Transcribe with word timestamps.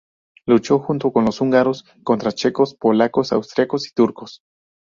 Luchó 0.47 0.79
junto 0.79 1.13
con 1.13 1.25
los 1.25 1.41
húngaros 1.41 1.85
contra 2.03 2.31
checos, 2.31 2.73
polacos, 2.73 3.31
austriacos 3.33 3.87
y 3.87 3.91
turcos. 3.93 4.41